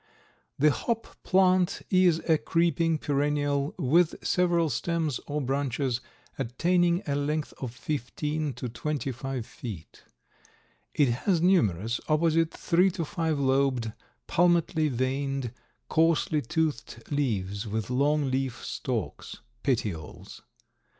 The 0.57 0.71
hop 0.71 1.05
plant 1.21 1.83
is 1.91 2.23
a 2.27 2.39
creeping 2.39 2.97
perennial 2.97 3.75
with 3.77 4.15
several 4.25 4.67
stems 4.71 5.19
or 5.27 5.41
branches 5.43 6.01
attaining 6.39 7.03
a 7.05 7.13
length 7.15 7.53
of 7.61 7.71
fifteen 7.75 8.53
to 8.53 8.67
twenty 8.67 9.11
five 9.11 9.45
feet. 9.45 10.03
It 10.95 11.09
has 11.09 11.39
numerous 11.39 12.01
opposite 12.09 12.51
three 12.51 12.89
to 12.89 13.05
five 13.05 13.37
lobed, 13.37 13.93
palmately 14.27 14.87
veined, 14.89 15.53
coarsely 15.87 16.41
toothed 16.41 17.11
leaves 17.11 17.67
with 17.67 17.91
long 17.91 18.31
leaf 18.31 18.65
stalks 18.65 19.37
(petioles). 19.61 20.41